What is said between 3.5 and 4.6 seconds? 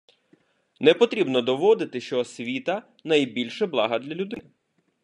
благо для людини.